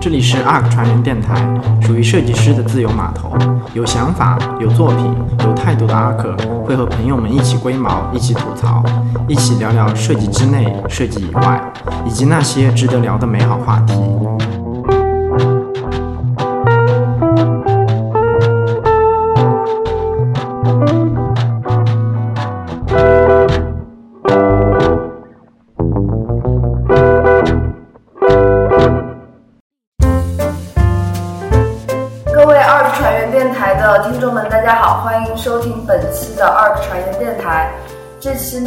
[0.00, 1.34] 这里是 ARK 传人电台，
[1.80, 3.36] 属于设计师的自由码头。
[3.74, 8.84] 有想法、有作品、有态度的 ARK 会和朋友们一起龟毛，一起吐槽，
[9.26, 11.60] 一起聊聊设计之内、设计以外，
[12.06, 13.94] 以及那些值得聊的美好话题。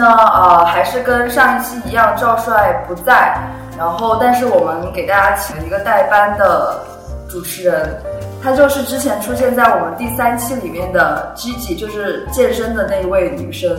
[0.06, 3.36] 呢，呃，还是跟上一期一样，赵帅不在，
[3.76, 6.80] 然后但是我们给大家请了一个代班的
[7.28, 8.00] 主持人，
[8.44, 13.76] 她就是之前出现在我们第三期里面的 Gigi，就是健身的那一位女生。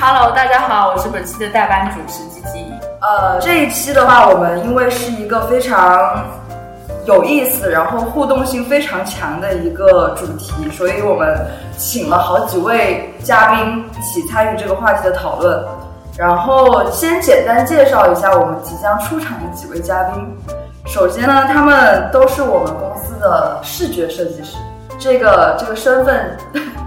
[0.00, 2.64] Hello，大家好，我是本期的代班主持 gg。
[3.02, 6.24] 呃，这一期的话，我们因为是一个非常
[7.04, 11.38] 有意思，然后互动性非常强的一个主题，所以我们
[11.76, 15.60] 请了好几位嘉宾一起参与这个话题的讨论。
[16.16, 20.38] 然后先简单介绍一下我们即将出场的几位嘉宾。
[20.86, 24.56] 首先呢，他们都是我们公司的视觉设计师，
[24.96, 26.38] 这个这个身份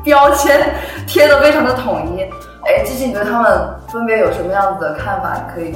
[0.02, 0.74] 标签
[1.06, 2.22] 贴的非常的统一。
[2.66, 5.36] 哎，季季，你对他们分别有什么样子的看法？
[5.54, 5.76] 可以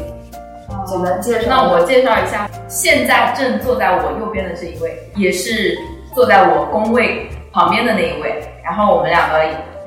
[0.86, 1.50] 简单介绍。
[1.50, 5.77] 那我介绍一下，现在正坐在我右边的这一位，也是
[6.16, 8.42] 坐在我工位旁边的那一位。
[8.64, 9.39] 然后我们两个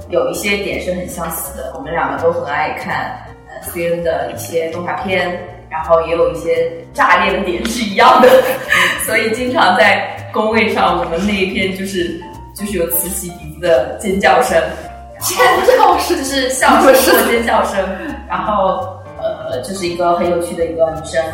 [0.08, 3.18] 有一些点是很相似的，我们两个都很爱看
[3.48, 8.28] 呃 C N 的一些动画片，然后也有一些炸裂的点是一样的，
[9.04, 12.20] 所以经常在工位上，我们那一片就是
[12.54, 14.60] 就是有此起彼伏的尖叫声。
[15.20, 15.38] 尖
[15.78, 16.92] 叫声就是笑声或
[17.30, 17.82] 尖叫声，
[18.28, 18.86] 然后
[19.18, 21.24] 呃，就是一个很有趣的一个女生。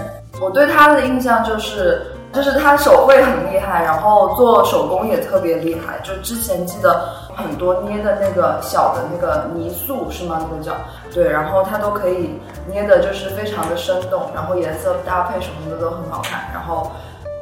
[0.41, 2.00] 我对她的印象就是，
[2.33, 6.00] 就是他手绘很厉害，然后做手工也特别厉害。
[6.02, 10.41] 就之前记得很多捏的那个小的那个泥塑是吗？
[10.50, 10.72] 那个叫
[11.12, 16.41] 对，然后他都可以捏的，就是非常的生动，然后颜色搭配什么的都很好看。
[16.54, 16.91] 然后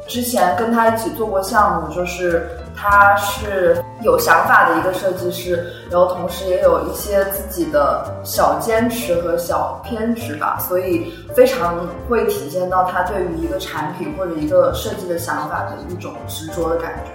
[0.08, 17.10] 之前跟他一起做过项目，就是他是有想法的一个设计师，然后同时也有一些自己的小坚持和小偏执吧，所以非常会体现到他对于一个产品或者一个设计的想法的一种执着的感觉。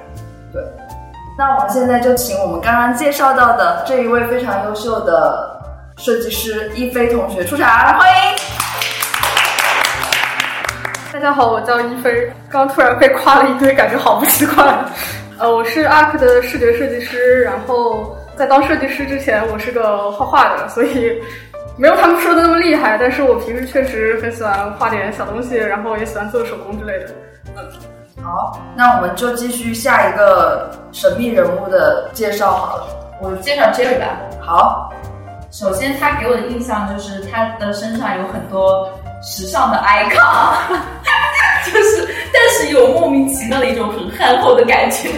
[0.54, 0.64] 对，
[1.38, 5.60] 那我们现在就请我们刚刚介绍到的这一位非常优秀的
[5.98, 8.36] 设计师一菲同学出场，欢迎。
[11.12, 12.32] 大家好，我叫一菲。
[12.50, 14.86] 刚突然被夸了一堆，感觉好不习惯。
[15.38, 21.22] 呃，我是 ARK 的视觉设计师，然后在当设计师之前，我是个画画的，所以
[21.78, 22.98] 没有他们说的那么厉害。
[22.98, 27.14] 但是我平时确实很喜欢画点小东西，然后也喜欢做手工之类的。
[28.24, 32.88] 好，那我们就继续下一个神秘人物的介绍好了。
[33.22, 34.18] 我介绍 Jerry 吧。
[34.40, 34.90] 好，
[35.52, 38.90] 首先他给我的印象就是他的身上有很多
[39.22, 40.80] 时尚的 icon，
[41.72, 45.10] 就是但是有莫名其妙的一种很憨厚的感觉，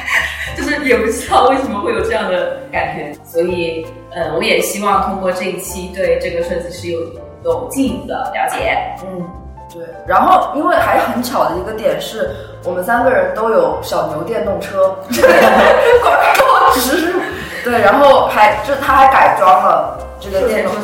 [0.56, 7.00] 就是也不知道为什么会有这样的感觉，所以呃，我也希望通过这一期对这个设计师有
[7.44, 8.78] 有进一步的了解。
[9.04, 9.28] 嗯，
[9.72, 9.82] 对。
[10.06, 12.30] 然后因为还很巧的一个点是，
[12.64, 14.96] 我们三个人都有小牛电动车，
[16.02, 17.20] 广告植入。
[17.64, 20.80] 对，然后还就他还改装了这个电动车，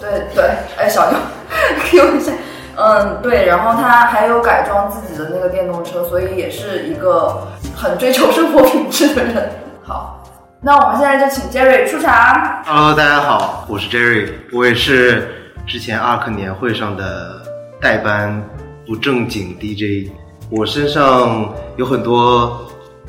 [0.00, 1.18] 对对，哎，小牛，
[1.84, 2.32] Q 一下，
[2.76, 7.46] 嗯，对，然后他还有改装自己的那个电动车，所以也是一个
[7.76, 9.50] 很追求生活品质的人。
[9.82, 10.24] 好，
[10.60, 12.62] 那我们现在就请 Jerry 出场。
[12.64, 15.28] Hello，大家好，我是 Jerry，我也是
[15.66, 17.42] 之前 ARK 年会上的
[17.80, 18.42] 代班
[18.86, 20.10] 不正经 DJ。
[20.50, 22.66] 我身上有很多，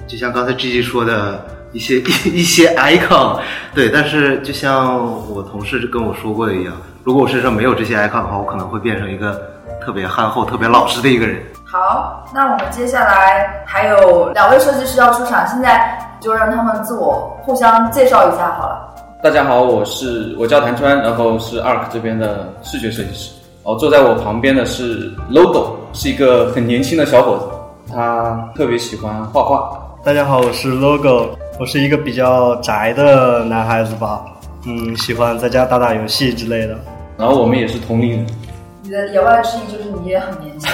[0.07, 1.99] 就像刚才 G G 说的一些
[2.29, 3.39] 一些 icon，
[3.73, 9.41] 对，但是就像我同事跟我说过的一样，如果我身上没有这些 icon 的话，我可能会变成一个
[9.85, 11.41] 特别憨厚、特别老实的一个人。
[11.63, 18.93] 好，那我们接下来还有两位设计师要出场，现在就让他们自我互相介绍一下好了。
[19.23, 23.31] 大家好，我是我叫谭川，然后是 ARK 这边的视觉设计师。
[23.63, 29.71] 哦，坐在我旁边的是 Logo，是一个很年轻的小伙子，他特别喜欢画画。
[30.03, 31.29] 大家好，我是 Logo，
[31.59, 34.21] 我是一个比较宅的男孩子吧，
[34.67, 36.75] 嗯，喜欢在家打打游戏之类的。
[37.17, 38.27] 然后我们也是同龄人，
[38.83, 40.69] 你的言外之意就是你也很年轻，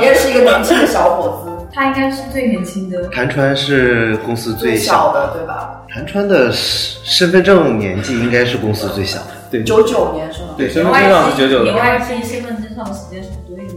[0.00, 3.06] 你也是一个年轻的小伙子，他应该是最年轻的。
[3.08, 5.80] 谭川是公司最小的，的对吧？
[5.88, 9.26] 谭川的身身份证年纪应该是公司最小的。
[9.52, 10.48] 对九九年是吗？
[10.58, 11.80] 对，身份证上是九九言的。
[11.80, 13.74] 外之意，身份证上的时间是不对的。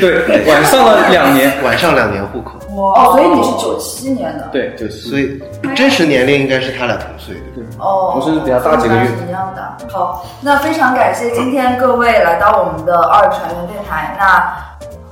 [0.00, 4.48] 对对，晚上了两年， 晚上两年户口，哦，所以你是九七年的。
[4.50, 5.40] 对，九七所以
[5.76, 7.61] 真实年龄应该是他俩同岁的。
[7.82, 9.76] 哦，我是比他大几个月是一样的。
[9.92, 14.16] 好，那非常感谢今天各位来到我们的二船员电台。
[14.16, 14.54] 那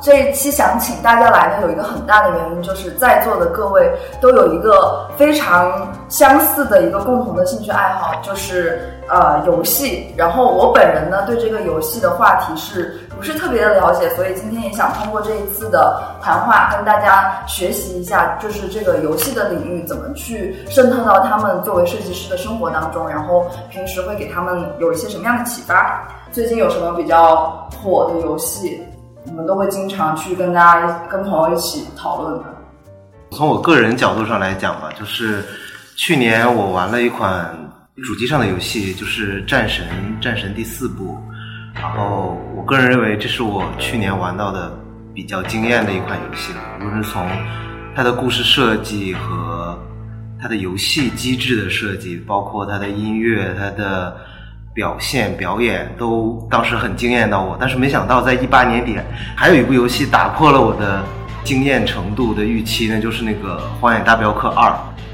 [0.01, 10.13] 这一期想请大家来呢，有一个很大的原因，就是在座的各位都有一个非常相似的一个共同的兴趣爱好，就是呃游戏。
[10.17, 26.09] 然后我本人呢，对这个游戏的话题是不是特别的了解，所以今天也想通过这一次的谈话，跟大家学习一下，就是这个游戏的领域怎么去渗透到他们作为设计师的生活当中，然后平时会给他们有一些什么样的启发。
[26.33, 28.83] 最近有什么比较火的游戏，
[29.25, 32.45] 你们都会经常去跟大家跟朋友一起讨论的？
[33.33, 35.45] 从我个人角度上来讲吧，就是
[35.97, 37.55] 去年我玩了一款
[38.03, 39.87] 主机上的游戏，就是《战神》
[40.23, 41.17] 《战神》第四部，
[41.75, 44.73] 然后我个人认为这是我去年玩到的
[45.15, 47.25] 比较惊艳的一款游戏了，无论是从
[47.95, 49.79] 它的故事设计和
[50.41, 54.17] 它的游戏机制的设计，包括它的音乐、它的
[54.81, 57.55] 表现、表演，都当时很惊艳到我。
[57.61, 58.97] 但是没想到在一八年底，
[59.37, 61.05] 还有一部游戏打破了我的
[61.45, 64.71] 惊艳程度的预期，那就是那个《荒野大镖客二》。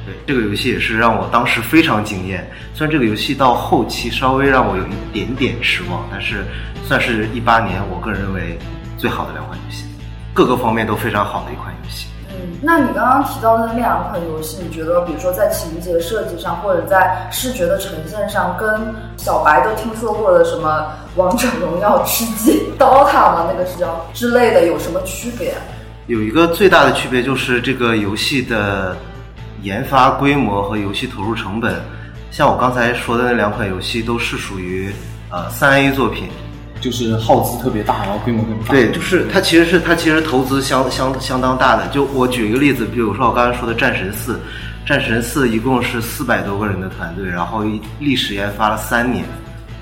[0.07, 2.49] 对，这个游戏也是让我当时非常惊艳。
[2.75, 6.45] 虽然这个游戏到后期稍微让我有一点点失望，但是
[6.85, 8.57] 算是一八年我个人认为
[8.97, 9.85] 最好的两款游戏，
[10.33, 12.07] 各个方面都非常好的一款游戏。
[12.47, 20.87] 嗯，那你刚刚提到的那两款游戏，你觉得比如说在情节设计上，或者在视觉的呈现上，跟小白都听说过的什么
[21.19, 23.47] 《王者荣耀》、 吃鸡、DOTA 吗？
[23.49, 25.55] 那个是叫之类的，有什么区别？
[26.07, 28.97] 有一个最大的区别就是这个游戏的
[29.63, 31.75] 研发规模和游戏投入成本，
[32.31, 34.95] 像我刚才说的那两款游戏都是属于
[35.31, 36.29] 呃三 A 作品，
[36.87, 38.71] 就是耗资特别大，然后规模更大。
[38.71, 41.85] 对，就是它其实是它其实投资相相相当大的。
[41.88, 44.35] 就我举一个例子，比如说我刚才说的《战神四》，
[44.87, 49.25] 《战神四》一共是四百多个人的团队，然后一历时研发了三年，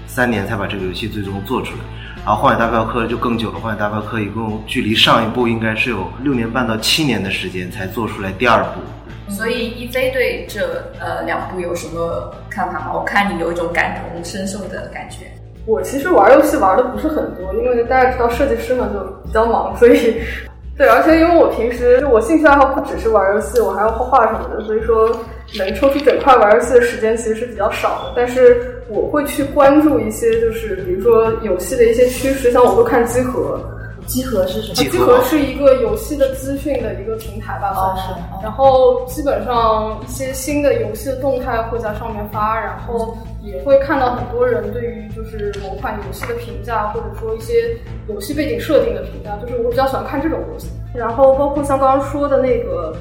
[0.07, 1.81] 三年才把这个游戏最终做出来。
[2.25, 8.81] 然后《荒野大镖客》就更久了，《荒野大镖客》一共距离上一部应该是有六年半到七年的时间才做出来第二部。
[9.31, 12.93] 所以一飞对这呃两部有什么看法吗？
[12.95, 15.31] 我看你有一种感同身受的感觉。
[15.67, 20.21] 我其实玩游戏玩的不是很多，因为大家知道设计师嘛就比较忙，所以
[20.77, 25.09] 对，而且因为我平时就我兴趣爱好不只是玩游戏，我还要画画什么的，所以说
[25.57, 28.13] 能抽出整块玩游戏的时间其实是比较少的。
[28.17, 33.59] 但是我会去关注一些，就是比如说游戏的一些趋势，像我会看集合，
[34.07, 34.75] 集合是什么？
[34.75, 38.13] 集集合是一个游戏的资讯的一个平台吧，算是。
[38.13, 47.75] 哦然后基本上一些新的游戏的动态会在上面发，然后也会看到很多人对于就是某款游戏的评价，或者说一些
[48.07, 50.69] 游戏背景设定的评价，就是我比较喜欢看这种东西。
[50.95, 52.95] 然后包括像刚刚说的那个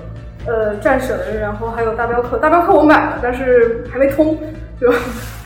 [0.47, 4.37] 呃战神，然后还有大镖客，大镖客我买了，但是还没通，
[4.79, 4.89] 就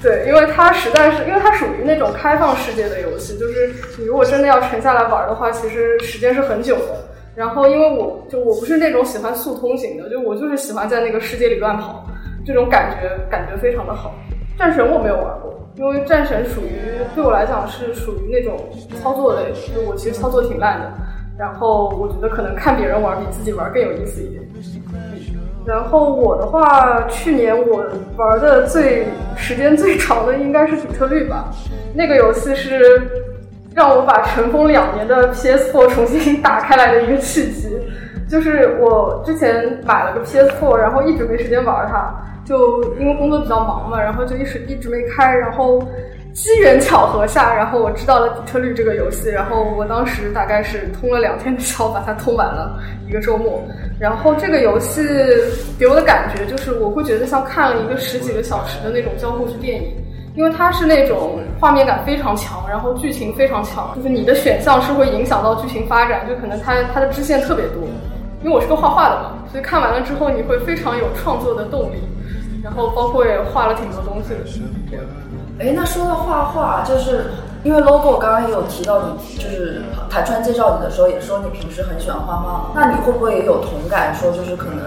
[0.02, 7.04] 对，因为它实在是因为它属于那种开放世界的游戏，就是你如果真的要沉下来玩的话，其实时间是很久的。
[7.36, 12.06] 然后因为我就我不是那种喜欢速通型的，就我就是喜欢在那个世界里乱跑，
[12.46, 14.14] 这种感觉感觉非常的好。
[14.58, 16.80] 战神我没有玩过，因为战神属于
[17.14, 18.58] 对我来讲是属于那种
[19.02, 20.92] 操作类，就我其实操作挺烂的。
[21.38, 24.44] 然后我觉得可能看别人玩比自己玩更有意思一点。
[25.68, 29.06] 然后我的话，去年我玩的最
[29.36, 31.52] 时间最长的应该是底特律吧，
[31.94, 33.02] 那个游戏是
[33.76, 37.78] 让我把尘封两年的 PS4 重新打开来的一个契机。
[38.30, 45.86] 就是我之前买了个 PS4，然后一直没时间玩它，就因为工作比较忙嘛，然后就一直一直没开，然后。
[46.38, 53.60] 机缘巧合下，然后我知道了底特律这个游戏，然后我当时大概是通了两天的宵，把它通完了一个周末。
[54.00, 55.02] 然后这个游戏
[55.80, 59.92] 给我的感觉就是，我会觉得像看了一个十几个小时的那种交互式电影，
[60.36, 67.82] 因为它是那种画面感非常强，然后剧情非常强，就是你的选项是会影响到剧情发展，就可能它它的支线特别多。
[68.44, 71.96] 因为我是个画画的嘛，所以看完了之后你会非常有创作的动力，
[72.64, 75.00] 然后包括也画了挺多东西的。
[75.60, 77.26] 哎，那说到画画，就是
[77.64, 84.14] 因为 logo 刚刚也有提到你，就是谭川介绍你的时候也说你平时很喜欢画画，那你会不会也有同感？
[84.16, 84.80] 说就是可能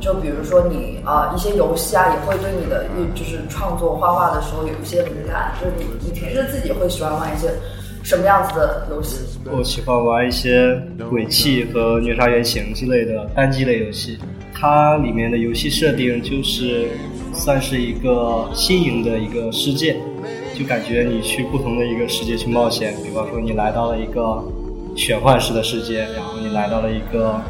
[0.00, 7.48] 就比如说你啊、一些游戏啊，也会对你的就是创作画画的时候有一些灵感，就是你你平时自己会喜欢玩一些
[8.02, 9.24] 什么样子的游戏？
[9.52, 10.74] 我喜欢玩一些
[11.08, 14.18] 鬼泣和虐杀原型之类的单机类游戏，
[14.52, 16.88] 它里面的游戏设定就是
[17.36, 19.96] 算是一个新颖的一个世界，
[20.54, 22.94] 就感觉你去不同的一个世界去冒险。
[23.04, 24.42] 比方说你来到了一个
[24.96, 27.40] 玄幻式的世界，然后你来到了一个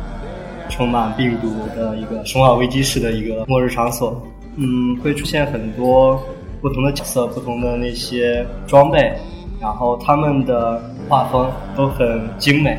[0.69, 4.21] 充满病毒的一个生化危机式的一个末日场所。
[4.57, 6.21] 嗯，会出现很多
[6.61, 9.13] 不同的角色、不同的那些装备，
[9.61, 12.79] 然后他们的画风都很精美。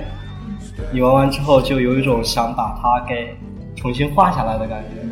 [0.92, 3.36] 你玩完之后，就有一种想把它给
[3.76, 5.07] 重新画下来的感觉。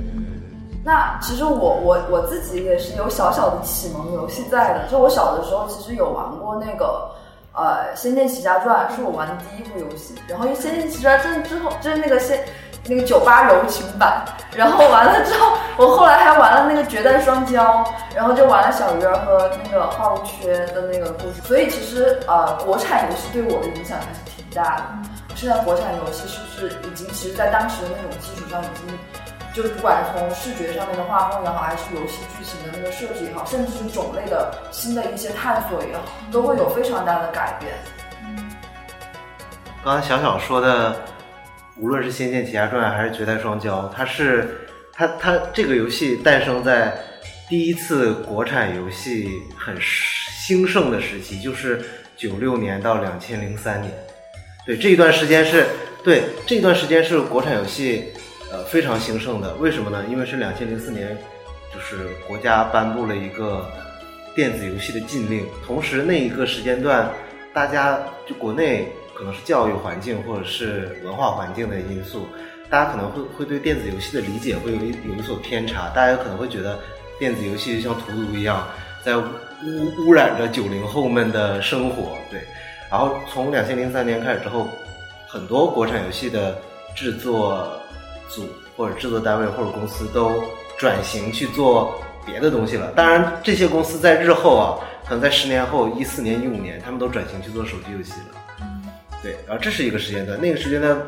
[0.85, 1.51] 那其实我
[1.83, 7.09] 我我自己也是有小小的启蒙游戏在的，就我小的时候其实有玩过那个
[7.53, 10.13] 呃《仙剑奇侠传》，是我玩的第一部游戏。
[10.27, 12.39] 然后因为《仙剑奇侠传》之后就是那个仙
[12.87, 14.23] 那个酒吧柔情版，
[14.53, 21.41] 然后完了之后，我后来还玩了那个绝代双骄，然后就玩了小鱼儿和那个花无缺的那个故事。
[21.45, 24.83] 所以其实呃国产游戏对我的影响还是挺大的。
[25.35, 28.95] 现在国产游戏是不是已经其实，在当时的那种基础上已经。
[29.55, 37.73] 就是不管从视觉上面的画风也好，还是游戏剧情的那个设计也好，甚至是种类的新的一些探索也好，都会有非常大的改变。
[39.81, 41.01] 刚才小小说的，
[41.77, 44.59] 无论是《仙剑奇侠传》还是《绝代双骄》，它是
[44.91, 46.93] 它它这个游戏诞生在
[47.47, 51.81] 第一次国产游戏很兴盛的时期，就是
[52.17, 53.93] 九六年到两千零三年。
[54.65, 55.65] 对这一段时间是
[56.03, 58.11] 对这一段时间是国产游戏。
[58.63, 60.05] 非常兴盛的，为什么呢？
[60.09, 61.17] 因为是两千零四年，
[61.73, 63.65] 就是国家颁布了一个
[64.33, 67.09] 电子游戏的禁令，同时那一个时间段，
[67.53, 72.27] 大家就国内可能是教育环境或者是文化环境的因素，
[72.69, 76.79] 大家可能会会对电子游戏的理解会有一有一所偏差，大家可能会觉得
[77.19, 78.67] 电子游戏就像荼毒一样，
[79.03, 79.23] 在污
[80.05, 82.17] 污染着九零后们的生活。
[82.29, 82.41] 对，
[82.91, 84.67] 然后从两千零三年开始之后，
[85.27, 86.57] 很多国产游戏的
[86.95, 87.67] 制作。
[88.35, 90.43] 组或者制作单位或者公司都
[90.77, 92.91] 转型去做别的东西了。
[92.95, 94.75] 当然，这些公司在日后啊，
[95.07, 98.67] 可能在十年后，一四年、一五年，他们都转型去做手机游戏了。
[99.23, 100.99] 对，然后这是一个时间段，那个时间段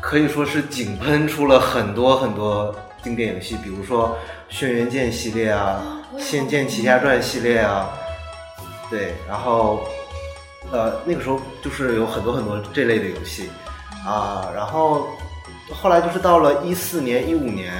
[0.00, 4.08] 可以说是井喷出了很多很多经典游戏，比如说
[4.54, 7.88] 《轩辕剑》系列啊，《仙剑奇侠传》系列啊。
[8.90, 9.86] 对，然后
[10.72, 13.48] 呃，那个时候就是有很多很多这类的游戏
[14.04, 15.06] 啊，然后。
[15.74, 17.72] 后来就是到了一四年、一五年，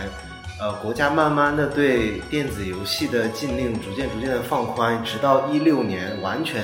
[0.60, 6.62] 呃，国家慢慢的对电子游戏的禁令逐渐逐渐的放宽，直到一六年完全，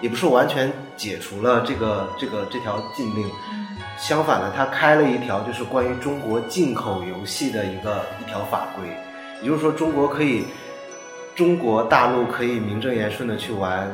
[0.00, 3.30] 也不是完全解除了这个这个这条禁令，
[3.96, 8.88] 相反呢，它开了一条就是关于中国进口游戏的一个一条法规，
[9.40, 10.44] 也就是说，中国可以，
[11.36, 13.88] 中国大陆可以名正言顺的去玩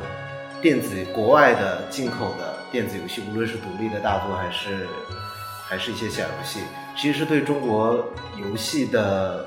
[0.59, 4.87] 电子国外的进口的电子游戏，无论是独立的大作还是。
[5.69, 6.61] 还是一些小游戏，
[6.95, 8.01] 其实是对中国
[8.37, 9.45] 游戏的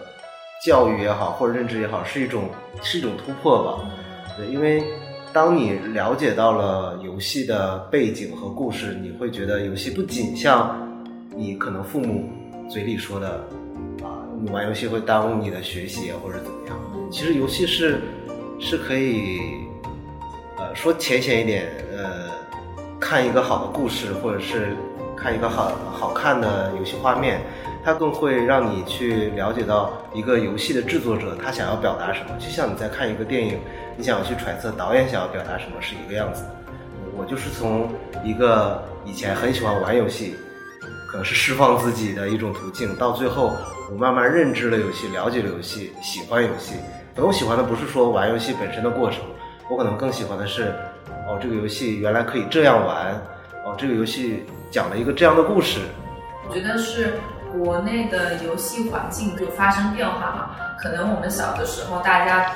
[0.63, 2.51] 教育也好，或者认知也好，是一种
[2.83, 3.91] 是一种突破吧。
[4.37, 4.85] 对，因为
[5.33, 10.87] 当你了解到了游戏的背景和故事，你会觉得游戏不仅像
[11.35, 12.29] 你可能父母
[12.69, 13.43] 嘴里说的
[14.03, 16.79] 啊，你玩游戏会耽误你的学习或者怎么样。
[17.11, 17.99] 其实游戏是
[18.61, 19.41] 是可以，
[20.59, 22.29] 呃，说浅显一点，呃，
[23.01, 24.77] 看一个好的故事，或者是。
[25.23, 27.41] 看一个好好看的游戏画面，
[27.85, 32.31] 它更会让你去了解到一个游戏的制作者他想要表达什么。
[32.39, 33.59] 就像你在看一个电影，
[33.97, 36.45] 你想要去揣测导演想要表达什么是一个样子。
[37.17, 37.89] 我就是从
[38.25, 40.35] 一个以前很喜欢玩游戏，
[41.11, 43.55] 可能是释放自己的一种途径，到最后
[43.91, 46.77] 我慢慢认知了游戏，了解了游戏，喜欢游戏。
[47.15, 49.21] 可能我喜欢的不是说玩游戏本身的过程，
[49.69, 50.73] 我可能更喜欢的是，
[51.29, 53.21] 哦，这个游戏原来可以这样玩，
[53.65, 54.47] 哦，这个游戏。
[54.71, 55.81] 讲了一个这样的故事，
[56.49, 57.19] 我觉得是
[57.53, 60.51] 国内的游戏环境就发生变化嘛。
[60.79, 62.53] 可能我们小的时候，大家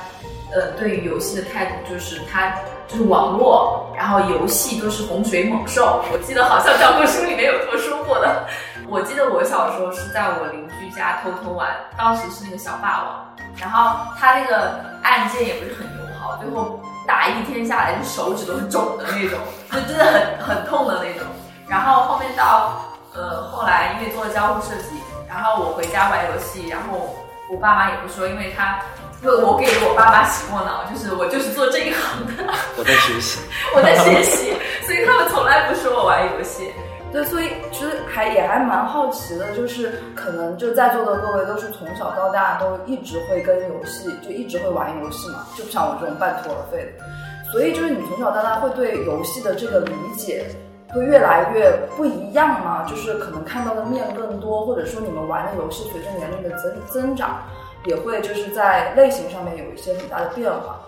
[0.54, 2.54] 呃对于游戏的态度就是它
[2.86, 6.04] 就是网络，然后游戏都是洪水猛兽。
[6.12, 8.46] 我记得好像教科书里面有这么说过的。
[8.86, 11.68] 我记得我小时候是在我邻居家偷偷玩，
[11.98, 19.38] 当时是那个小霸王，然后他那个按键也不是很友好，最后打一天下来，就手指都是肿的那种，
[19.72, 21.26] 就真的很很痛的那种。
[21.68, 22.84] 然后后面到，
[23.14, 24.96] 呃，后来因为做了交互设计，
[25.28, 27.14] 然后我回家玩游戏，然后
[27.50, 28.78] 我爸妈也不说，因为他，
[29.22, 32.52] 因为我给我爸妈洗过脑，就是我就是做这一行的。
[32.76, 33.40] 我在学习。
[33.74, 34.54] 我在学习，
[34.86, 36.72] 所以他们从来不说我玩游戏。
[37.14, 47.04] 对，所以其实还也还蛮好奇的，就是可能就在座的各位都是从小到大都一直会跟游戏，就一直会玩游戏嘛，就不像我这种半途而废的。
[47.52, 50.44] 所以就是你从小到大会对游戏的这个理解。
[50.90, 52.86] 会越来越不一样吗？
[52.88, 57.42] 就是可能看到的面更多，或者说你们玩的游戏随着年龄的增增长，
[57.86, 60.80] 也会就是在类型上面有一些很大的变化。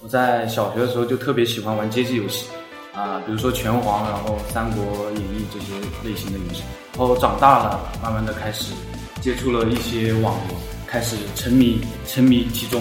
[0.00, 2.48] 我在小学的时候就特别喜欢玩街机游戏，
[2.96, 5.66] 啊、比如说拳皇，然后三国演义这些
[6.02, 6.62] 类型的游戏。
[6.96, 8.72] 然后长大了，慢慢的开始
[9.20, 10.54] 接触了一些网游，
[10.86, 12.80] 开始沉迷沉迷其中。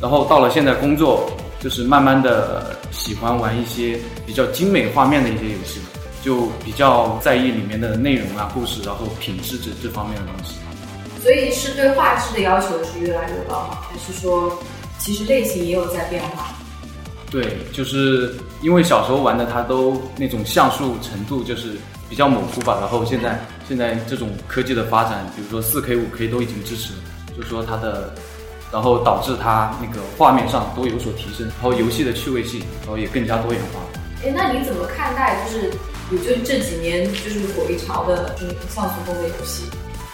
[0.00, 1.30] 然后到了现在工作，
[1.60, 5.80] 就是慢慢的喜欢玩一些比较精美画面的一些游戏，
[6.22, 10.54] 就比较在意里面的内容啊、故事，然后品质这这方面的东西。
[11.22, 13.78] 所以是对画质的要求是越来越高吗？
[13.82, 14.58] 还是说
[14.98, 16.48] 其实类型也有在变化？
[17.32, 21.78] 对，就是因为小时候玩的它都那种像素程度就是
[22.10, 26.98] 比较模糊吧，然后现在现在这种科技的发展，比如说四 K、五 K 都已经支持了，
[27.34, 28.12] 就说它的，
[28.70, 33.80] 然后导致它那个画面上都有所提升，然后游戏的趣味性，然后也更加多元化。
[34.22, 35.72] 哎，那你怎么看待就是
[36.10, 39.64] 也就这几年就是火一潮的就是像素风的游戏？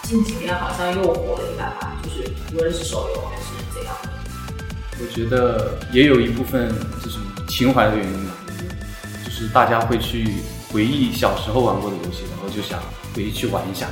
[0.03, 3.43] 近几年好像又火了一把吧，就是无论是手游还是
[3.75, 3.93] 怎样。
[5.01, 6.69] 我觉得也有一部分
[7.03, 8.33] 就是情怀的原因吧，
[9.23, 10.27] 就是大家会去
[10.71, 12.79] 回忆小时候玩过的游戏，然后就想
[13.15, 13.87] 回去玩一下。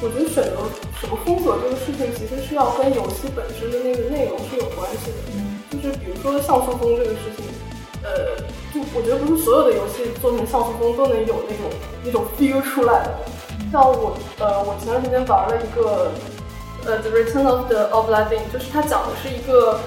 [0.00, 0.62] 我觉得选择
[1.00, 5.18] 什么风格这个事情，其实是要跟游戏本身的那个内容是有关系的。
[5.70, 7.44] 就是比如说像素风这个事情，
[8.02, 8.38] 呃，
[8.74, 11.70] 就我觉得不是所有的游戏做成像素风都能有那种
[12.04, 13.18] 那种 feel 出来的。
[13.70, 16.10] 像我呃，我前段时间玩了一个
[16.88, 19.78] 呃《The Return of the Obladin》，就是它讲的是一个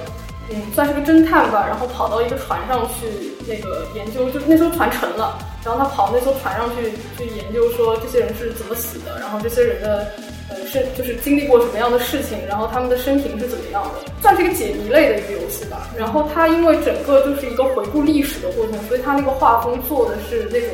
[0.49, 10.11] 嗯，算是个侦探吧，然后跑到一个船上去那个研究，就是那艘船沉了，然后他跑那艘船上去去研究说这些人是怎么死的，然后这些人的
[10.49, 15.87] 呃是就是经历过什么样的事情，然后他们的生平是怎么样的，算是一个解谜类的一个游戏吧。
[15.97, 20.69] 然后它因为整个就是一个回顾历史的过程，所以它那个画风做的是那种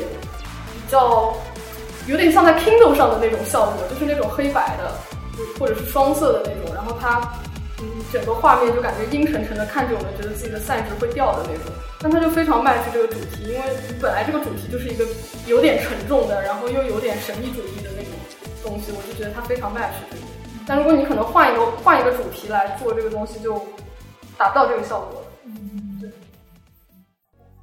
[0.74, 1.32] 比较
[2.08, 4.92] 有点像在 Kindle 上的那种效果，就是那种黑白的，
[5.58, 7.20] 或者是双色的那种，然后它。
[7.80, 11.72] 嗯，整个画面就感觉阴沉沉的，看着我们觉得自己的散值会掉的那种。
[12.00, 13.62] 但它就非常 match 这个主题，因为
[14.02, 15.06] 本来这个主题就是一个
[15.46, 18.10] 有点沉重的，然后又有点神秘主义的那种
[18.64, 20.22] 东西，我就觉得它非常 match 这个。
[20.66, 23.64] 但如果你可能换一个换一个主题来做这个东西，就
[24.36, 25.24] 达不到这个效果。
[25.44, 26.10] 嗯，对。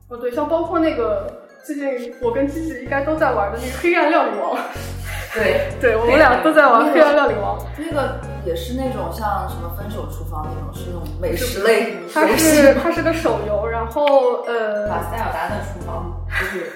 [0.07, 4.55] 哦，对，像包括那个最近我跟吉吉应该都在玩的那个《黑暗料理王》。
[5.33, 11.97] 对，对我们俩都在玩《黑暗料理王》，那个也是那种像什么分手厨房那种，是那种美食类。
[12.13, 16.71] 它是它是个手游，然后呃，把塞尔达的厨房就是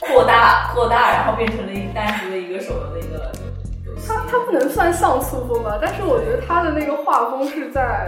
[0.00, 3.32] 扩大扩大，然后变成了一单独的一个手游的一个
[3.86, 4.06] 游戏。
[4.06, 8.06] 它它不能算像素风吧，但是我觉得它的那个画风是在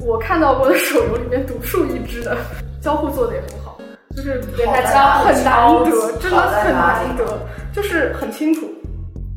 [0.00, 2.36] 我看到过的手游里面独树一帜的，
[2.80, 3.73] 交互做的也很好，
[4.16, 7.38] 就是对他教很难得，真的很难得，
[7.72, 8.70] 就是很清楚。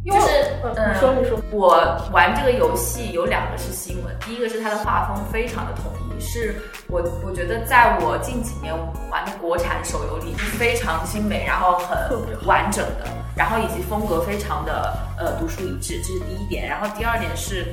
[0.06, 0.30] 就是
[0.64, 1.76] 嗯，你说你说，我
[2.14, 6.56] 玩这个游戏有两个是新闻，第一个是它的画风非常的统一，是
[6.88, 8.74] 我我觉得在我近几年
[9.12, 16.66] 玩的国产手游里是非常精美，然后很完整的，然后以及风格非常的呃独树一帜，这是第一点。
[16.66, 17.66] 然后第二点是，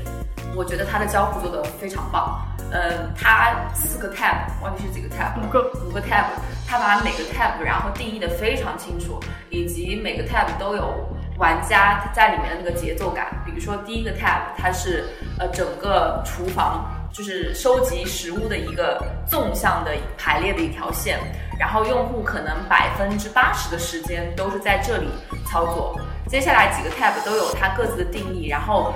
[0.57, 6.27] 我觉得它的交互做的非常棒，呃，它四个 tab 忘记是几个 tab，五个五个 tab，
[6.67, 10.93] 它把每个 tab 然后定义的非常清楚，以及每个 tab 都有。
[11.37, 15.05] 玩家在里面的那个节奏感，比如说第一个 tab，它是
[15.37, 21.19] 呃整个厨房就是收集食物的一个纵向的排列的一条线，
[21.59, 25.09] 然后用户可能百分之八十的时间都是在这里
[25.45, 25.99] 操作。
[26.29, 28.95] 接下来几个 tab 都有它各自的定义，然后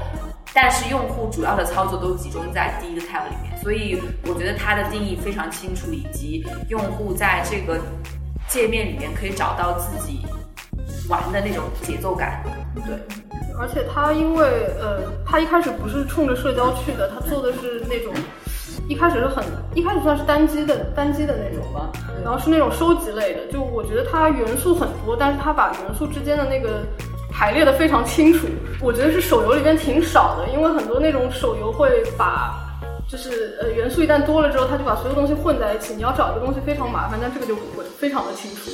[0.54, 7.78] 但是用户主要的操作都集中在第一个 tab 里面，所以我觉得它的定义非常清楚，以及用户在这个
[8.48, 10.24] 界面里面可以找到自己。
[11.08, 12.44] 玩的那种节奏感，
[12.74, 12.94] 对，
[13.58, 14.46] 而且它因为
[14.78, 18.12] 呃，它一开始不是冲着社交去的，它做的是那种
[18.88, 19.42] 一开始是很
[19.74, 21.90] 一开始算是单机的单机的那种吧，
[22.22, 26.86] 然后是那种收集类的，就我觉得它元素很多，但是它把元素之间的那个
[27.32, 28.46] 排列的非常清楚，
[28.82, 32.67] 我觉得是手游里边挺少的，因为很多那种手游会把
[33.10, 38.70] 就是呃元素一旦多了之后，它就把所有东西混在一起，你要找一个东西非常麻烦，但这个就不会，非常的清楚。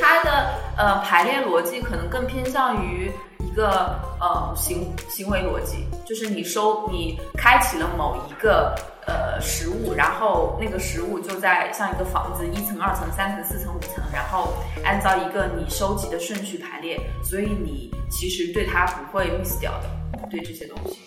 [0.00, 8.74] 它的呃排列逻辑可能更偏向于一个呃行行为逻辑，就是你收你开启了某一个
[9.06, 14.52] 呃食物，然后那个食物就在像一个房子，一层、二层、三层、四层、五层，然后
[14.84, 19.88] 按照一个你收集的顺序排列，所以你其实对它不会 miss 掉的，
[20.28, 20.98] 对这些东西。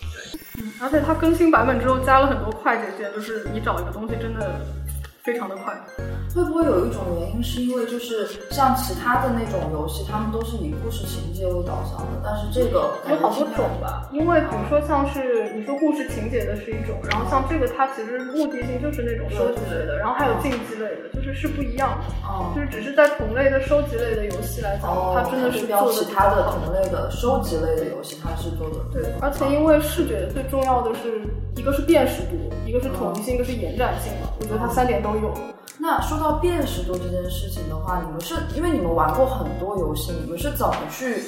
[0.58, 4.60] 嗯，而且它更新版本之后加了很多快捷键，就是你找一个东西真的。
[5.22, 5.72] 非常的快。
[6.34, 22.04] 会不会有一种原因，是因为就是像其他的那种游戏，他们都是以故事情节为导向的，但是这个有好多种吧，因为比如说像是你说故事情节的是一种，然后像这个它其实目的性就是那种收集类的，然后还有竞技类的，就是是不一样的。
[22.26, 31.20] 哦，就是只是在同类的收集类的游戏来讲，哦，它真的是标做的其他的同类的收集类的游戏，它是做的对，而且因为视觉最重要的是
[31.54, 32.36] 一个是辨识度，
[32.66, 35.34] 一个是统一性，一个是延展性嘛，我觉得它三点都有。
[35.78, 41.22] 那说到辨识度这件事情的话，你们是因为你们玩过很多游戏，你们是怎么去，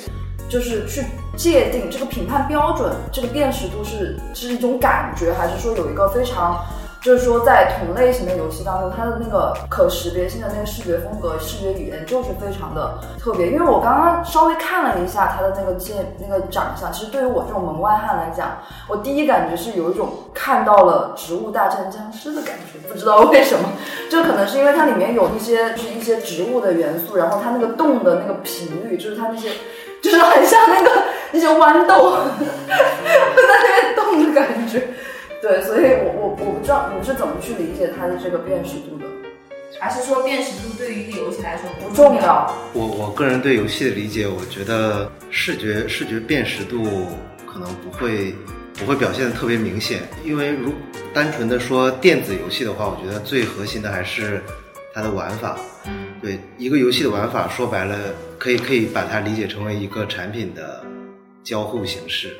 [0.48, 1.04] 就是去
[1.36, 2.94] 界定这个评判标准？
[3.12, 6.64] 这个辨识度是是一种感觉，还是说有一个非常，
[7.04, 13.48] 就是说在同类型的游戏当中，它的那个可识别性的那个视觉风格、视觉语言就是非常的特别？
[13.50, 18.56] 因为我刚刚稍微看了一下它的那个界那个长相，其实对于我这种门外汉来讲，
[18.88, 23.68] 我第一感觉是有一种看到了《植物大战僵尸》的感觉，不知道为什么。
[24.10, 29.50] 就可能是因为它里面有一些就是一些植物的元素，然后它那个动的那个频率，就是它那些，
[30.02, 30.90] 就是很像那个
[31.32, 32.16] 那些豌豆
[32.66, 32.74] 在
[33.36, 34.88] 那边动的感觉。
[35.44, 39.04] 对，所以我我我不知道你是怎么去理解它的这个辨识度的，
[39.78, 42.50] 还是说辨识度对于一个游戏来说不不重要。
[42.72, 46.82] 我我个人对游戏的理解，我觉得视觉视觉辨识度
[47.46, 48.34] 可能不会
[48.72, 50.72] 不会表现的特别明显，因为如
[51.12, 54.42] 单纯的说电子游戏的话，我觉得最核心的还是
[54.94, 55.58] 它的玩法。
[56.22, 57.94] 对一个游戏的玩法，说白了，
[58.38, 60.82] 可以可以把它理解成为一个产品的
[61.42, 62.34] 交互形式。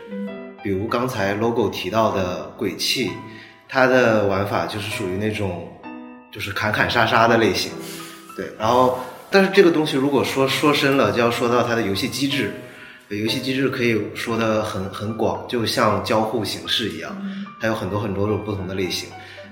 [0.64, 3.10] 比如刚才 logo 提到的鬼泣，
[3.68, 5.70] 它的玩法就是属于那种
[6.32, 7.70] 就是砍砍杀杀的类型。
[8.34, 8.98] 对，然后
[9.30, 12.50] 但是这个东西如果说说深了，就要说到它的游戏机制。
[13.10, 17.14] 游戏机制可以说的很很广，就像交互形式一样，
[17.60, 19.08] 它有很多很多种不同的类型。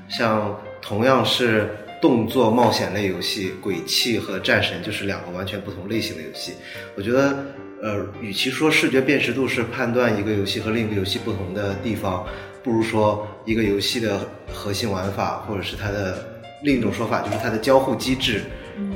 [0.08, 1.70] 像同样是
[2.00, 6.54] 动作冒险类游戏，《鬼泣》和《战神》就是两个完全不同类型的游戏。
[6.96, 7.36] 我觉得，
[7.82, 12.24] 呃，与其说视觉辨识度是判断一个游戏和另一个游戏不同的地方，
[12.62, 14.20] 不如说一个游戏的
[14.54, 16.24] 核心玩法，或者是它的
[16.62, 18.40] 另一种说法就是它的交互机制。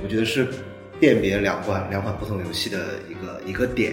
[0.04, 0.46] 我觉得是
[1.00, 3.92] 辨别两款两款不同游戏的一个一个点。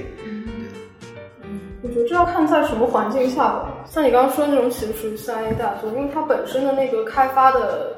[1.81, 3.73] 我觉得这要看在什么环境下吧。
[3.89, 7.95] 像你刚刚说的那种，其实属于三 A 大作，因为它本身的那个开发的，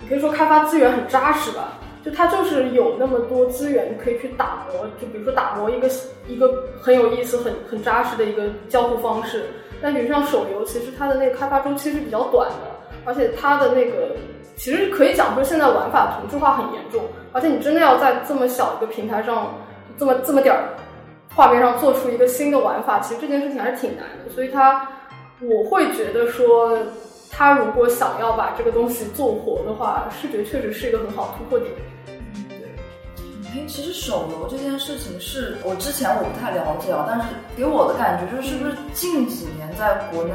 [0.00, 1.78] 你可以说开发资源很扎实吧。
[2.04, 5.88] 就它就是有那么多资源可以去打磨，就比如说打磨一个
[6.26, 9.44] 一个很有意思、很很扎实的一个交互方式。
[9.80, 12.70] 但比如像手游，其实它的那个开发周期是比较短的，
[13.04, 14.16] 而且它的那个
[14.56, 19.54] 其实可以讲说现在玩法同质化很严重，而且你真的要在这么小一个平台上，
[19.98, 20.68] 这么这么点儿。
[21.34, 24.30] 画面上做出一个新的玩法，其实这件事情还是挺难的。
[24.34, 24.86] 所以他，
[25.40, 26.78] 我会觉得说，
[27.32, 31.72] 他如果想要把这个东西做活的话，视觉确实是一个很好突破点。
[33.54, 40.32] 哎，其实手游这件事情是我之前我不太了解啊，但是给我的感觉就是，是不是近几年在国内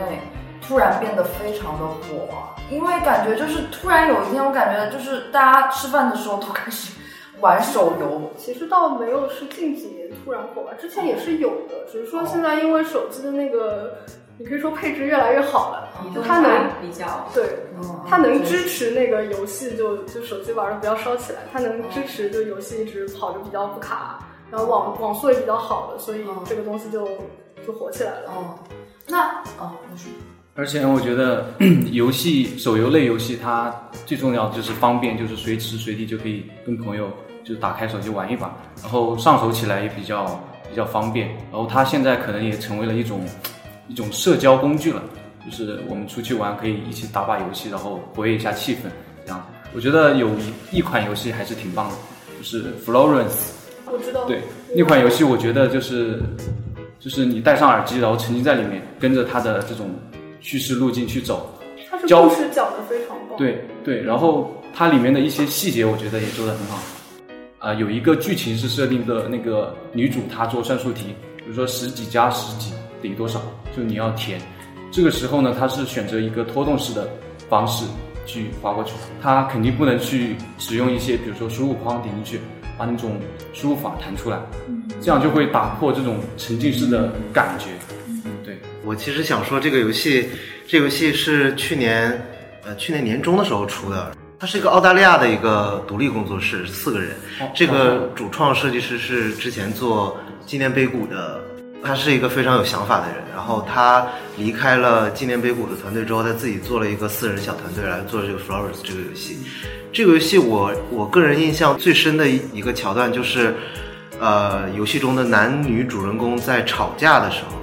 [0.67, 2.57] 突然变得非常的火啊？
[2.69, 6.91] 因为感觉就是突然有一天，我感觉就是大家吃饭的时候都开始
[7.39, 8.31] 玩手游。
[8.37, 13.97] 其实倒没有是近几年突然火吧，之前也是有的，只是说现在因为手机的那个，
[14.39, 17.43] 你可以说配置越来越好了，就它能比较对，
[18.07, 24.19] 它能支持那个游戏就就手机玩的不要烧起来，它能支持就游戏一直跑着比较不卡，
[24.51, 27.07] 然后网网速也比较好的，所以这个东西就
[27.65, 28.31] 就火起来了。
[28.35, 28.59] 哦，
[29.07, 29.27] 那
[29.59, 30.11] 哦，你说。
[30.53, 31.45] 而且我觉得
[31.93, 33.71] 游戏手游类游戏它
[34.07, 37.11] 最重要的就是方便，就是随时随地就可以跟朋友
[37.43, 40.25] 就打开手机玩一把，然后上手起来也比较
[40.67, 41.27] 比较方便。
[41.51, 43.21] 然后它现在可能也成为了一种
[43.87, 45.01] 一种社交工具了，
[45.45, 48.79] 就是我们出去玩可以一起打把游戏，然后活跃一下气氛。
[49.25, 51.95] 这样，我觉得有一一款游戏还是挺棒的，
[52.37, 53.51] 就是 Florence。
[53.85, 54.25] 我知道。
[54.25, 54.41] 对，
[54.75, 56.21] 那款游戏我觉得就是
[56.99, 59.89] 就是你戴上耳机，然后沉浸在里面，跟着它的这种。
[60.39, 61.51] 叙事路径去走，
[61.89, 63.37] 它是故事讲的非常棒。
[63.37, 66.79] 对对，然后它里面的一些细节，我觉得也做得很好。
[67.57, 73.41] 啊，有一个剧情是设定的那个女主她做算术题，比如说十几加十几等于多少，
[73.75, 74.39] 就你要填。
[74.91, 77.09] 这个时候呢，他是选择一个拖动式的
[77.49, 77.85] 方式
[78.25, 82.39] 去划过去，他肯定不能去使用一些，比如说输入框点进去，
[82.77, 83.19] 把那种
[83.53, 84.39] 输入法弹出来，
[85.01, 87.65] 这样就会打破这种沉浸式的感觉。
[88.43, 90.29] 对我其实想说，这个游戏，
[90.67, 92.19] 这游戏是去年，
[92.63, 94.15] 呃，去年年中的时候出的。
[94.39, 97.15] 它是一个澳大利亚的一个独立工作室，四个人。
[97.55, 101.41] 这个主创设计师是之前做纪念碑谷的
[101.83, 104.05] 他是一个非常有想法的人，然后他
[104.37, 109.37] 离开了纪念碑谷的团队之后，他自己做了一个私人小团队来做这个 Flowers 这个游戏。
[109.93, 113.55] 这个游戏我我个人印象最深的一一个桥段就是，
[114.19, 117.57] 呃，游戏中的男女主人公在吵架的时候，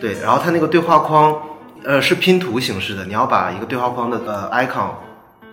[0.00, 1.36] 对，然后他那个对话框，
[1.84, 4.90] 呃，是拼图形式的，你要把一个对话框的呃 icon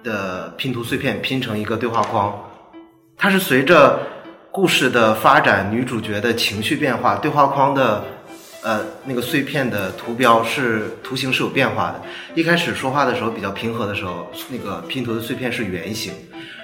[0.01, 2.33] 的拼图碎片拼成一个对话框，
[3.17, 3.99] 它是随着
[4.53, 8.05] 故事的发展，女主角的情绪变化，对话框的
[8.61, 11.99] 呃那个碎片的图标是图形是有变化的。
[12.35, 16.13] 一开始说话的时候比较平和的时候，那个拼图的碎片是圆形，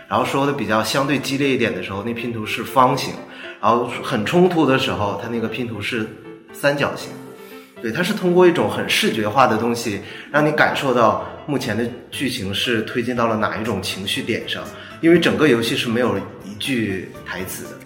[0.07, 3.11] 然后说的比较相对激烈一点的时候，那拼图是方形，
[3.59, 6.07] 然后很冲突的时候，它那个拼图是
[6.53, 7.09] 三角形。
[7.81, 9.99] 对，它是通过一种很视觉化的东西，
[10.31, 14.63] 让你感受到目前的剧情是推进到了哪一种情绪点上。
[15.01, 17.78] 因为整个游戏是没有一句台词的。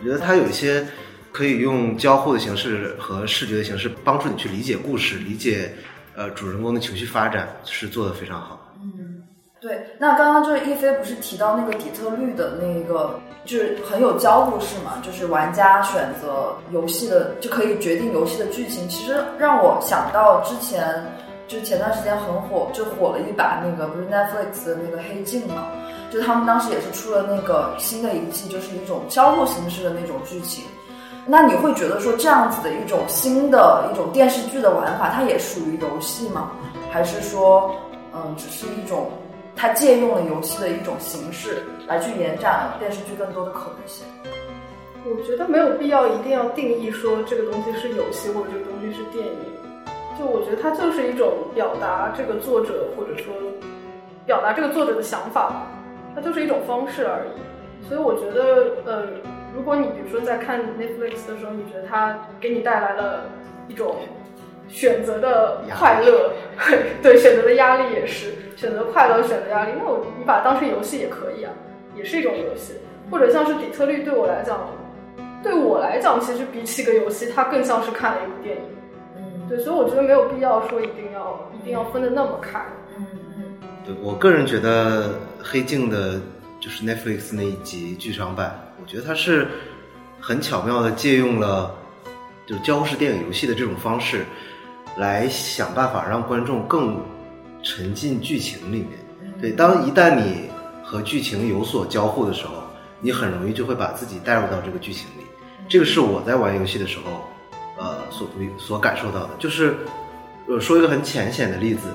[0.00, 0.84] 我觉得它有一些
[1.30, 5.70] 可以用交互的形式和视觉的形式帮助你去理解故事，理解
[6.16, 8.72] 呃主人公的情绪发展，是做的非常好。
[8.82, 9.22] 嗯
[9.60, 18.88] 对，那刚刚就是一菲不是提到那个底特律的那个，就是很有交互式嘛，就是玩家选择游戏的就可以决定游戏的剧情。
[18.88, 21.04] 其实让我想到之前，
[21.46, 25.66] 就前段时间很火，就火了一把那个不是 Netflix 的那个黑镜嘛，
[26.10, 30.64] 就他们当时也是出了那个新的一季，就是一种交互形式的那种剧情。
[31.26, 36.50] 那你会觉得说这样子的一种新的一种电视剧的玩法，它也属于游戏吗？
[36.90, 37.74] 还是说，
[38.12, 39.10] 嗯，只是一种
[39.54, 44.04] 它借用了游戏的一种形式来去延展电视剧更多的可能性？
[45.04, 49.34] 我觉得没有必要一定要定义说这个东西是游戏或者这个东西是电影，
[50.18, 53.32] 就我觉得它就是一种表达这个作者或者说
[54.26, 55.66] 表达这个作者的想法，
[56.14, 57.88] 它就是一种方式而已。
[57.88, 59.04] 所以我觉得，呃，
[59.54, 63.24] 如果你比如说在看 Netflix 的时候，你觉得它给你带来了
[63.68, 63.96] 一种
[64.68, 66.32] 选择的快乐，
[67.02, 71.52] 对选择的压力也是选择快乐，选择压力，那我你把它当成游戏也可以啊，
[71.96, 72.74] 也是一种游戏。
[73.10, 74.60] 或者像是底特律对我来讲，
[75.42, 78.62] 对我来讲，其实比起个游戏，它更像是看了一部电影。
[79.16, 82.60] 嗯对，所以我觉得没有必要说一定要一定要分的那么开。
[83.84, 85.08] 对我个人觉得
[85.42, 86.20] 《黑镜》的
[86.60, 89.48] 就是 Netflix 那一集剧场版，我觉得它是
[90.20, 91.74] 很巧妙的借用了
[92.46, 94.24] 就是交互式电影游戏的这种方式，
[94.96, 97.00] 来想办法让观众更
[97.62, 98.98] 沉浸剧情里面。
[99.40, 100.50] 对，当一旦你
[100.84, 102.62] 和剧情有所交互的时候，
[103.00, 105.24] 你很容易就会把自己带入到这个剧情里。
[105.68, 107.24] 这个是我在玩游戏的时候，
[107.78, 109.30] 呃，所所感受到的。
[109.38, 109.74] 就是，
[110.48, 111.88] 呃，说一个很浅显的例子，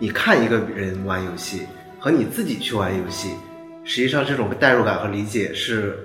[0.00, 1.66] 你看一个人玩游戏
[1.98, 3.34] 和你自己去玩游戏，
[3.82, 5.98] 实际上这种代入感和理解是，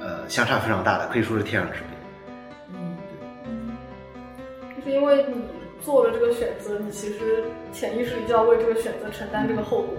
[0.00, 1.88] 呃，相差非常大的，可以说是天壤之别。
[2.74, 2.96] 嗯
[4.76, 5.42] 就是因为你
[5.80, 9.96] 做了这个选择，你其实潜意识里就要为这个选择承担这个后果。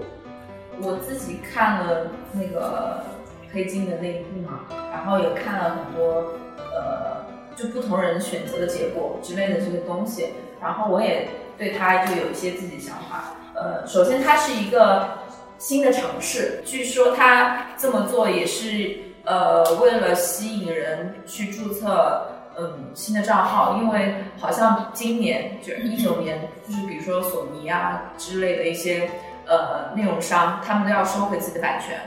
[0.81, 3.03] 我自己看了那个
[3.51, 6.33] 黑镜的那一部嘛，然后也看了很多
[6.73, 7.25] 呃，
[7.55, 10.29] 就不同人选择的结果之类的这些东西，
[10.61, 13.33] 然后我也对它就有一些自己想法。
[13.55, 15.19] 呃，首先它是一个
[15.57, 22.27] 新的尝试，据说他这么做也是呃为了吸引人去注册。
[22.55, 29.09] 嗯，新的账号，因为好像今年就是一九年，就是比如说索尼啊之类的一些
[29.47, 31.99] 呃内容商，他们都要收回自己的版权，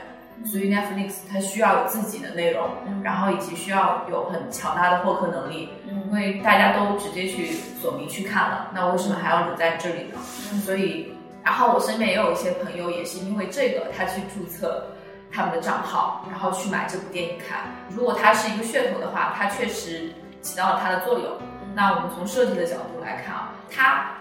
[0.45, 2.69] 所以 Netflix 它需要有自己的内容，
[3.03, 10.19] 然后以及需要有很强大的获客能力，因为大家都直接去索尼去看了，那为什么还要留在这里呢？
[10.63, 11.11] 所以，
[11.43, 14.87] 然后我身边也有一些朋友也是因为这个，他去注册
[15.31, 17.65] 他们的账号，然后去买这部电影看。
[17.89, 21.31] 如果它是一个噱头的话，它确实起到了它的作用。
[21.75, 24.11] 那我们从设计的角度来看啊，它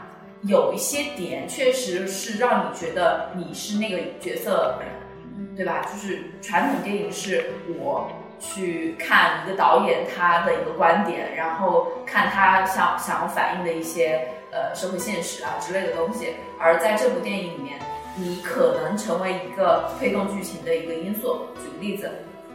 [0.42, 4.88] 有一些点确实是让你觉得你是那个角色人，
[5.56, 5.82] 对吧？
[5.90, 17.78] 就是传统电影是我去看一个导演他的一个观点，然后看他想想要反映的一些呃社会现实啊之类的东西，而在这部电影里面，
[18.16, 21.46] 你可能成为一个推动剧情的一个因素。
[21.56, 22.10] 举个例子，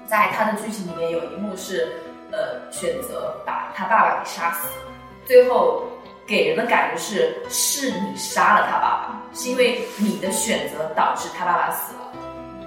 [0.06, 1.92] 在他的剧情里面有一幕是。
[2.34, 4.70] 呃，选择把他爸爸给杀死，
[5.26, 5.84] 最后
[6.26, 12.11] 给人的感觉是是你杀了他爸爸，是因为你的选择导致他爸爸死了。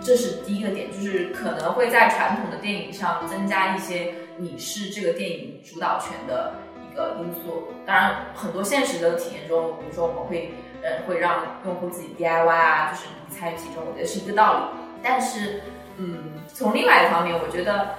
[0.05, 6.53] 这是第一个点，就是可能会在传统的电影上增加一些你是这个电影主导权的
[6.89, 7.67] 一个因素。
[7.87, 14.65] 当然，很多现实的体验中，比如说我们会呃会让用户自己 DIY 啊，就是你参与其中，我觉得是一个道理。
[15.03, 15.63] 但是，
[15.97, 17.97] 嗯，从另外一方面，我觉得。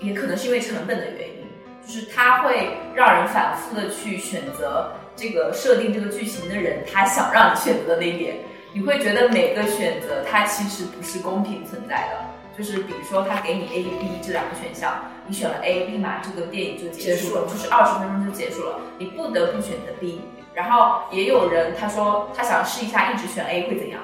[0.00, 1.44] 也可能是因为成本的原因，
[1.84, 8.36] 就是它会让人反复的去选择这个设定这个剧情的人，他想让你选择的那一点，
[8.78, 12.24] 你会觉得每个选择它其实不是公平存在的。
[12.56, 20.20] 就是比如说，他给你 A、B 这两个选项，你选了 A，立马这个电影就结束了，就是二十分钟就结束了，你不得不选择 B。
[20.54, 24.00] 然后也有人他说他想试一下，一直选 A 会怎样？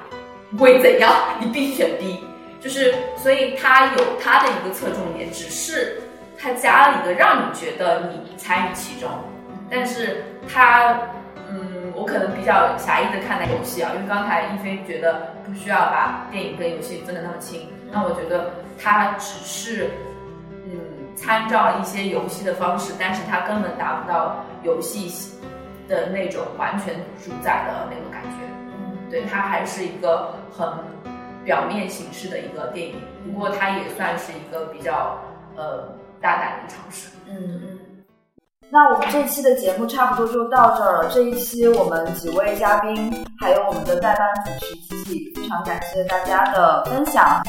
[0.58, 1.12] 会怎样？
[1.40, 2.24] 你必须选 B。
[2.60, 6.02] 就是所以他有他的一个侧重点，只是
[6.36, 9.08] 他加了一个让你觉得你参与其中，
[9.70, 11.00] 但是他。
[11.94, 19.90] 嗯，我可能比较狭义的看待游戏啊，因为刚才一菲觉得不需要把电影跟游戏分得那么清，那我觉得它只是
[20.64, 20.72] 嗯
[21.16, 25.32] 参照一些游戏的方式，但是它根本达不到游戏
[25.88, 28.44] 的那种完全主宰的那个感觉。
[28.72, 30.66] 嗯，对，它还是一个很
[31.44, 35.18] 表面形式的一个电影，不过它也算是一个比较
[35.56, 35.88] 呃
[36.20, 37.10] 大胆的尝试。
[37.28, 37.78] 嗯嗯。
[38.74, 41.08] 那我们这期的节目差不多就到这儿了。
[41.08, 47.40] 这一期我们几位嘉宾还有我们的代班主持吉吉，非常感谢大家的分享。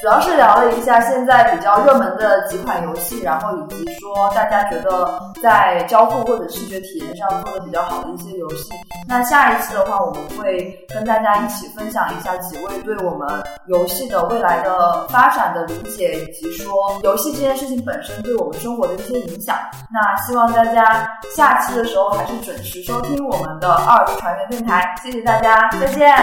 [0.00, 8.70] 主要是聊了一下现在比较热门的几款游戏，然后以及说大家觉得在交互或者视觉体验上做的比较好的一些游戏。
[9.08, 19.56] 那下一期的话，我们会跟大家一起分享一下几位对我们游戏的未来的发展的理解，以及说游戏这件事情本身对我们生活的一些影响。
[19.90, 24.94] 那希望大家下期的时候还是准时收听我们的二次传元电台。
[25.02, 26.16] 谢谢大家，再见。